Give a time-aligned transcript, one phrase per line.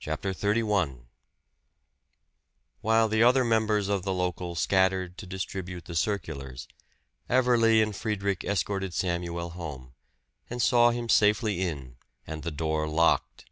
[0.00, 1.02] CHAPTER XXXI
[2.80, 6.66] While the other members of the local scattered to distribute the circulars,
[7.30, 9.94] Everley and Friedrich escorted Samuel home,
[10.50, 11.94] and saw him safely in,
[12.26, 13.44] and the door locked.